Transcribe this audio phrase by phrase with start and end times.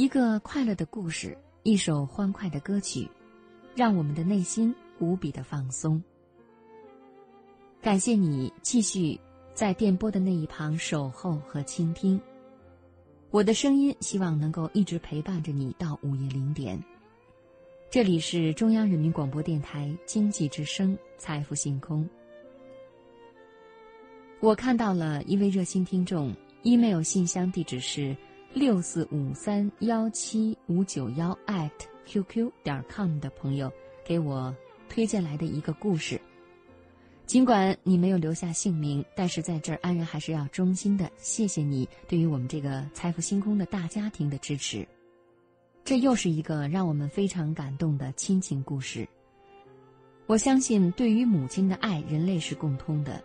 [0.00, 3.06] 一个快乐的故事，一首欢快的歌曲，
[3.74, 6.02] 让我们的内心无比的放松。
[7.82, 9.20] 感谢你继续
[9.52, 12.18] 在电波的那一旁守候和倾听。
[13.30, 16.82] 我的声音希望能够一直陪伴着你到午夜零点。
[17.90, 22.02] 这里是中央人民广播电台经济之声《财富星空》。
[24.40, 28.16] 我看到了一位热心听众，email 信箱地址是
[28.52, 31.38] 六四五三幺七五九幺
[32.04, 33.72] @qq 点 com 的朋友
[34.04, 34.54] 给我
[34.88, 36.20] 推荐来的一个故事。
[37.26, 44.86] 尽管你没有留下姓名，但是在这儿，安然还是要衷心的谢谢你对于我们这个财富星空的大家庭的支持。
[45.84, 49.08] 这又是一个让我们非常感动的亲情故事。
[50.26, 53.22] 我相信，对于母亲的爱，人类是共通的；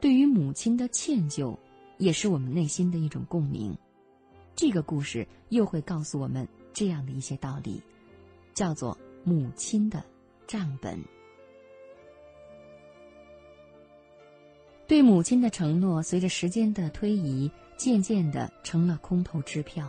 [0.00, 1.58] 对于母亲的歉疚，
[1.98, 3.76] 也是我们内心的一种共鸣。
[4.58, 7.80] 这个故事又会告诉我们这样的一些道理，
[8.54, 10.02] 叫做母亲的
[10.48, 10.98] 账本。
[14.88, 19.88] 对母亲的承诺，随着时间的推移，渐渐的成了空头支票。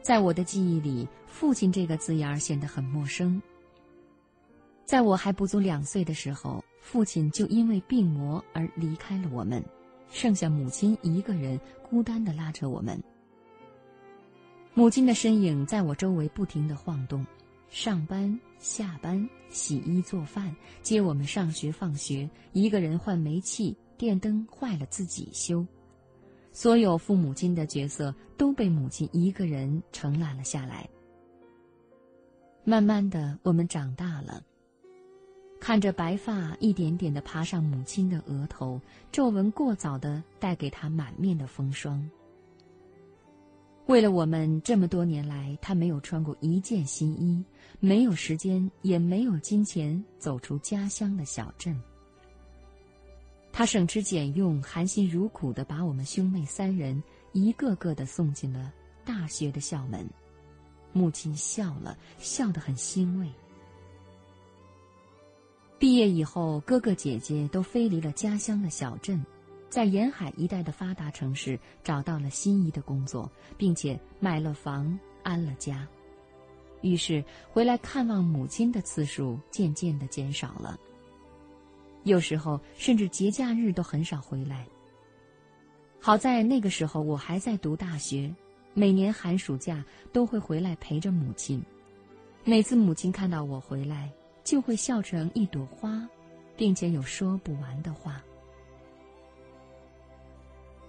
[0.00, 3.42] 在我的记忆里，“父亲”这个字眼儿显得很陌生。
[4.84, 9.60] 在我还不足两岁的时候，父亲就因为病魔而离开了我们，
[10.08, 12.96] 剩下母亲一个人孤单的拉扯我们。
[14.72, 17.26] 母亲的身影在我周围不停的晃动，
[17.68, 25.66] 上班、下班、洗衣做饭、接我们上学放学，一个人换煤气，电灯坏了自己修。
[26.52, 30.88] 所有父母亲的角色都被母亲一个人承揽了下来。
[32.64, 34.42] 慢慢的，我们长大了，
[35.60, 38.80] 看着白发一点点的爬上母亲的额头，
[39.10, 42.08] 皱纹过早的带给她满面的风霜。
[43.90, 47.44] 为了我们这么多年来，他没有穿过一件新衣，
[47.80, 51.76] 没有时间，也没有金钱走出家乡的小镇。
[53.50, 57.02] 他省吃俭用、含辛茹苦的把我们兄妹三人
[57.32, 58.72] 一个个的送进了
[59.04, 60.08] 大学的校门，
[60.92, 63.28] 母亲笑了笑得很欣慰。
[65.80, 69.20] 毕业以后，哥哥姐姐都飞离了家乡的小镇，
[69.70, 75.86] 在沿海一带的发达城市找到了心仪的工作，并且买了房、安了家，
[76.82, 80.76] 于是回来看望母亲的次数渐渐的减少了。
[82.02, 84.66] 有时候甚至节假日都很少回来。
[86.00, 88.34] 好在那个时候我还在读大学，
[88.74, 91.62] 每年寒暑假都会回来陪着母亲。
[92.42, 94.10] 每次母亲看到我回来，
[94.42, 96.08] 就会笑成一朵花，
[96.56, 98.20] 并且有说不完的话。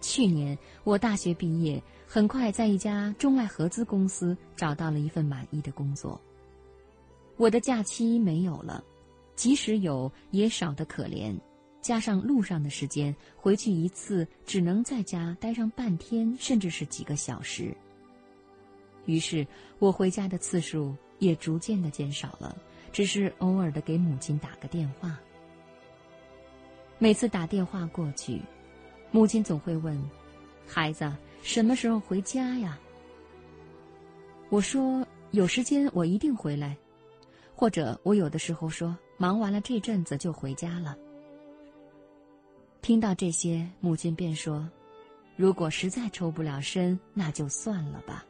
[0.01, 6.19] 去年我大学毕业，很快在一家中外合资公司找到了一份满意的工作。
[7.37, 8.83] 我的假期没有了。
[9.33, 11.35] 即使有，也少得可怜。
[11.81, 17.75] 加上路上的时间，回去一次只能在家待上半天，甚至是几个小时。
[19.05, 19.47] 于是
[19.79, 22.55] 我回家的次数也逐渐的减少了，
[22.91, 25.19] 只是偶尔的给母亲打个电话。
[26.99, 28.39] 每次打电话过去，
[29.11, 30.01] 母亲总会问
[30.65, 31.11] ：“孩子，
[31.43, 32.79] 什么时候回家呀？”
[34.49, 36.75] 我说：“有时间我一定回来。”
[37.53, 38.97] 或者我有的时候说。
[39.17, 40.97] 忙完了这阵子就回家了。
[42.81, 44.67] 听到这些，母亲便说
[45.37, 48.25] ：“如果实在抽不了身，那就算了吧。”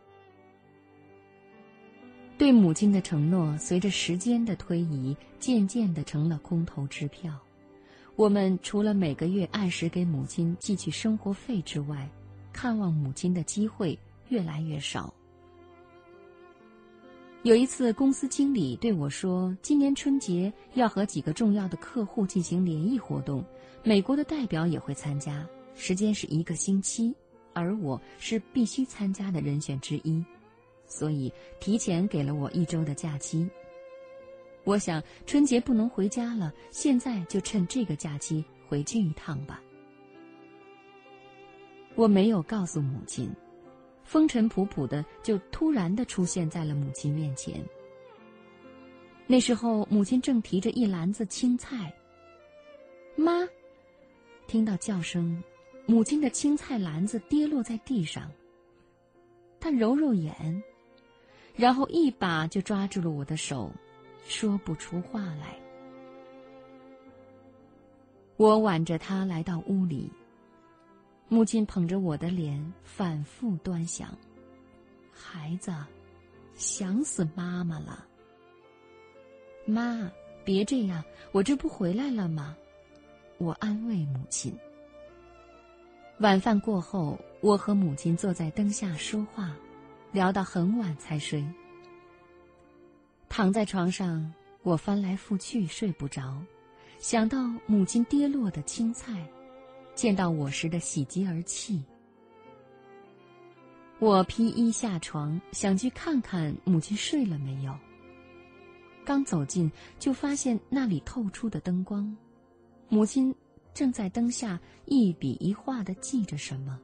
[2.37, 7.39] 对母亲的承诺，随着时间的推移，渐渐的成了空头支票。
[8.15, 12.07] 我们除了每个月按时给母亲寄去生活费之外，
[12.53, 13.97] 看望母亲的机会
[14.29, 15.13] 越来越少。
[17.43, 23.43] 有一次，公司经理对我说：“今年春节要和几个重要的客户进行联谊活动，
[23.83, 25.43] 美国的代表也会参加，
[25.73, 27.15] 时间是一个星期，
[27.53, 30.23] 而我是必须参加的人选之一，
[30.85, 33.49] 所以提前给了我一周的假期。
[34.63, 39.61] 我想春节不能回家了，现在就趁这个假期回去一趟吧。”
[41.95, 43.29] 我没有告诉母亲。
[44.03, 47.63] 风尘仆仆的，就突然的出现在了母亲面前。
[49.25, 51.93] 那时候，母亲正提着一篮子青菜。
[53.15, 53.47] 妈，
[54.47, 55.41] 听到叫声，
[55.85, 58.29] 母亲的青菜篮子跌落在地上。
[59.61, 60.61] 她揉揉眼，
[61.55, 63.71] 然后一把就抓住了我的手，
[64.25, 65.57] 说不出话来。
[68.37, 70.11] 我挽着她来到屋里。
[71.27, 74.09] 母亲捧着我的脸，反复端详
[75.13, 75.73] ：“孩子，
[76.55, 78.05] 想死妈妈了。
[79.65, 80.11] 妈，
[80.43, 81.01] 别这样，
[81.31, 82.57] 我这不回来了吗？
[83.37, 84.53] 我安慰母亲。
[86.19, 89.55] 晚饭过后，我和母亲坐在灯下说话，
[90.11, 91.45] 聊到很晚才睡。
[93.33, 94.29] 躺在床上，
[94.61, 96.37] 我翻来覆去睡不着，
[96.99, 99.25] 想到母亲跌落的青菜，
[99.95, 101.81] 见到我时的喜极而泣。
[103.99, 107.73] 我披衣下床，想去看看母亲睡了没有。
[109.05, 112.13] 刚走近，就发现那里透出的灯光，
[112.89, 113.33] 母亲。
[113.73, 116.77] 正在灯下一笔一画的记着什么。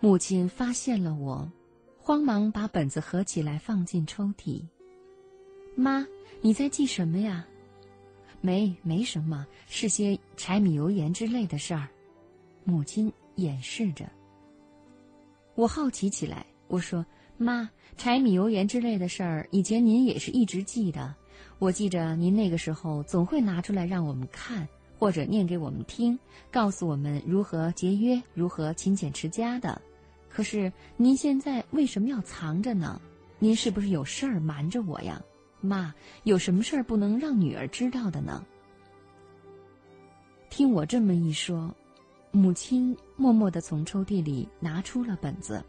[0.00, 1.48] 母亲发现了我，
[2.04, 4.60] 慌忙把本子合起来放进抽屉。
[5.76, 6.04] 妈，
[6.40, 7.46] 你在记什么呀？
[8.40, 11.88] 没，没什么，是些柴米油盐之类的事儿。
[12.64, 14.04] 母亲掩饰着。
[15.54, 17.06] 我好奇起来，我说
[17.38, 21.14] ：“妈，柴米油盐之类的事儿，以前您也是一直记的。”
[21.60, 24.66] 我记着，您那个时候总会拿出来让我们看，
[24.98, 26.18] 或者念给我们听，
[26.50, 29.80] 告诉我们如何节约、如何勤俭持家的。
[30.32, 32.98] 可是您现在为什么要藏着呢？
[33.38, 35.20] 您是不是有事儿瞒着我呀？
[35.60, 38.42] 妈，有什么事儿不能让女儿知道的呢？
[40.48, 41.74] 听我这么一说，
[42.30, 45.62] 母亲默默的从抽屉里拿出了本子，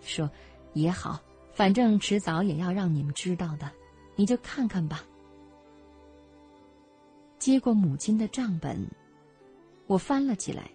[0.00, 0.30] 说
[0.74, 1.20] ：“也好，
[1.52, 3.70] 反正迟早也要让你们知道的。”
[4.14, 5.04] 你就看看吧。
[7.38, 8.86] 接过母亲的账本，
[9.86, 10.70] 我翻了起来。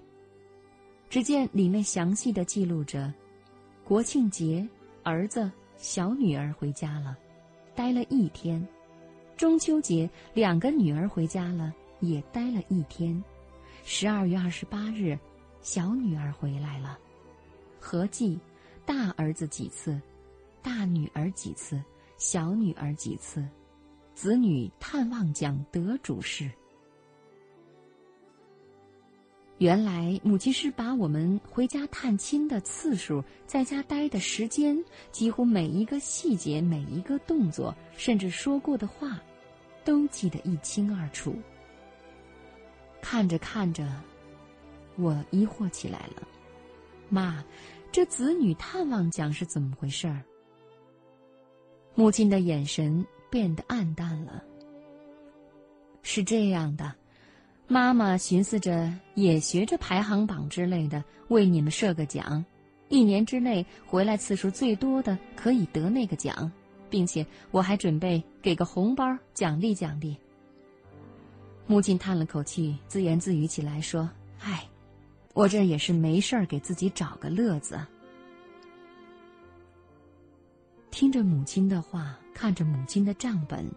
[1.09, 3.13] 只见里面详细的记录着：
[3.83, 4.67] 国庆节，
[5.03, 7.17] 儿子、小女儿回家了，
[7.75, 8.61] 待了一天；
[9.35, 13.21] 中秋节，两个女儿回家了，也待了一天；
[13.83, 15.17] 十二月二十八日，
[15.61, 16.99] 小女儿回来了。
[17.79, 18.37] 合计，
[18.85, 19.99] 大儿子几次，
[20.61, 21.81] 大女儿几次。
[22.17, 23.47] 小女儿几次，
[24.15, 26.49] 子女探望奖得主是。
[29.59, 34.77] 原来母亲是把我们回家探亲的次数，在家待的时间，
[35.11, 39.19] 几乎每一个细节、每一个动作，甚至说过的话，
[39.83, 41.35] 都记得一清二楚。
[43.01, 43.83] 看着看着，
[44.95, 46.27] 我疑惑起来了
[47.09, 47.43] ：“妈，
[47.91, 50.21] 这子女探望奖是怎么回事儿？”
[51.95, 54.43] 母亲的眼神变得暗淡了。
[56.03, 56.93] 是这样的，
[57.69, 62.43] 妈妈寻思着也学着排行榜之类的，为你们设个奖，
[62.87, 66.49] 一年之内回来次数最多的可以得那个奖，
[66.89, 70.15] 并且我还准备给个红包奖励奖励。
[71.65, 74.09] 母亲叹了口气，自言自语起来说
[74.39, 74.65] ：“唉，
[75.33, 77.77] 我这也是没事儿给自己找个乐子。”
[80.89, 83.69] 听着母亲的话，看着母亲的账本，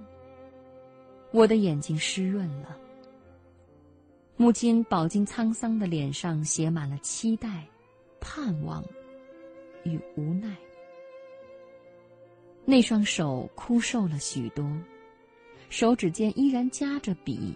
[1.32, 2.76] 我的眼睛湿润了。
[4.40, 7.62] 母亲饱经沧桑的脸上写满了期待、
[8.20, 8.82] 盼望
[9.82, 10.56] 与无奈。
[12.64, 14.66] 那双手枯瘦了许多，
[15.68, 17.54] 手指间依然夹着笔，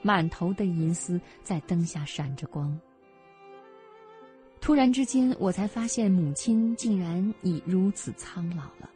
[0.00, 2.80] 满头的银丝在灯下闪着光。
[4.60, 8.88] 突然之间，我才发现母亲竟然已如此苍老了。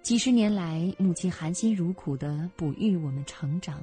[0.00, 3.82] 几十年来，母亲含辛茹苦的哺育我们成长，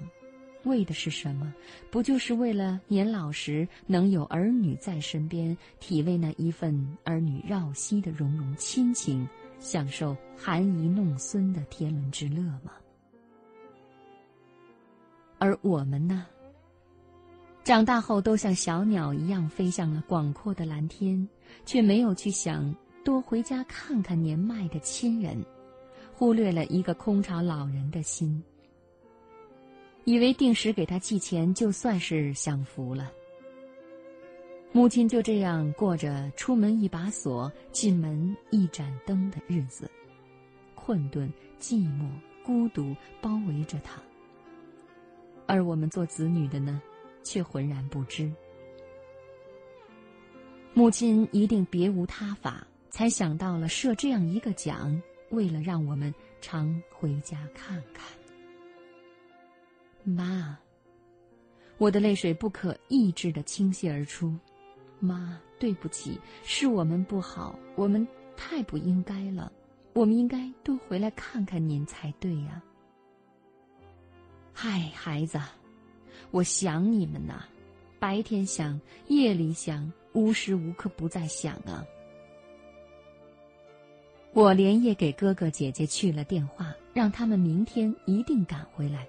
[0.68, 1.54] 为的是什么？
[1.90, 9.28] 不就是为了年老时能有儿女在身边，体味那一份儿女绕膝的融融亲情，
[9.60, 12.72] 享受含饴弄孙的天伦之乐吗？
[15.40, 16.26] 而我们呢？
[17.64, 21.28] 长大后，都像小鸟一样飞向了广阔的蓝天，
[21.66, 25.38] 却没有去想多回家看看年迈的亲人，
[26.14, 28.42] 忽略了一个空巢老人的心，
[30.08, 33.12] 以为定时给他寄钱就算是享福了。
[34.72, 39.92] 母亲就这样过着出门一把锁，进门一盏灯的日子，
[40.76, 42.10] 困顿、寂寞、
[42.42, 44.02] 孤独包围着他。
[45.46, 46.82] 而我们做子女的呢？
[47.22, 48.32] 却浑然不知，
[50.74, 58.08] 母亲一定别无他法，才想到了设这样一个奖，为了让我们常回家看看。
[60.10, 60.58] 妈，
[61.78, 64.34] 我的泪水不可抑制的倾泻而出。
[65.00, 69.52] 妈，对不起，是我们不好，我们太不应该了，
[69.94, 72.64] 我们应该多回来看看您才对呀。
[74.54, 75.40] 嗨，孩子。
[76.32, 77.44] 我想你们呐，
[78.00, 81.86] 白天想，夜里想，无时无刻不在想啊。
[84.34, 89.08] 我连夜给哥哥姐姐去了电话，让他们明天一定赶回来，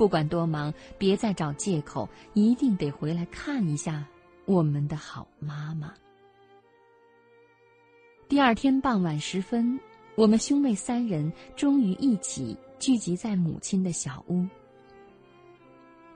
[0.00, 4.02] 不管多忙，别再找借口，一定得回来看一下
[4.46, 5.92] 我们的好妈妈。
[8.26, 9.78] 第二天傍晚时分，
[10.14, 14.48] 我们兄妹三人终于一起聚集在母亲的小屋。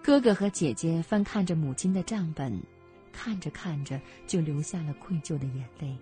[0.02, 2.58] 哥哥和姐姐翻看着母亲的账本，
[3.12, 5.94] 看着看着就流下了愧疚的眼泪。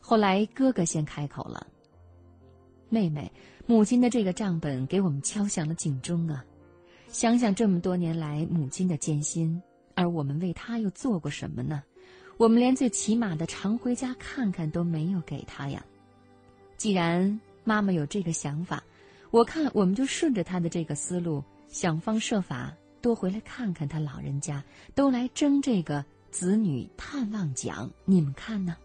[0.00, 1.66] 后来哥哥先开口了
[2.88, 3.30] ：“妹妹，
[3.66, 6.44] 母亲的这个账本给我们敲响了警钟啊！
[7.08, 9.60] 想想这么多年来母亲的艰辛，
[9.94, 11.82] 而我们为她又做过什么呢？”
[12.36, 15.84] 我们连最起码的常回家看看都没有给她呀。
[16.76, 18.82] 既然妈妈有这个想法，
[19.30, 24.64] 我看我们就顺着她的这个思路，想方设法多回来看看她老人家，
[24.96, 27.88] 都来争这个子女探望奖。
[28.04, 28.76] 你们看呢？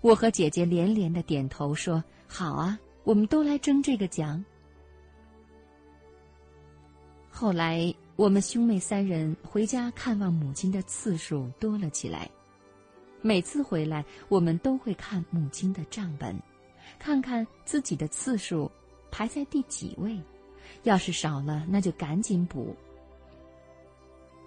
[0.00, 4.44] 我和姐姐连连的点头说：“好啊，我们都来争这个奖。”
[7.30, 7.94] 后来。
[8.16, 12.30] 我们兄妹三人回家看望母亲的次数多了起来，
[13.22, 16.38] 每次回来，我们都会看母亲的账本，
[16.98, 18.70] 看看自己的次数
[19.10, 20.20] 排在第几位，
[20.82, 22.76] 要是少了，那就赶紧补。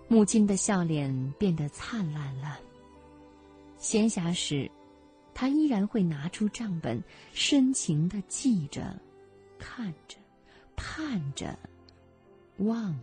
[0.08, 2.60] 母亲的笑脸变得灿烂了。
[3.80, 4.70] 闲暇时，
[5.34, 8.96] 他依然会拿出账本，深情的记着，
[9.58, 10.18] 看着，
[10.76, 11.58] 盼着，
[12.58, 12.98] 望。